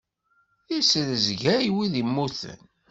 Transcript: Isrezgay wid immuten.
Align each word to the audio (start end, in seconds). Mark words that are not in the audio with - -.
Isrezgay 0.77 1.65
wid 1.75 1.93
immuten. 2.01 2.59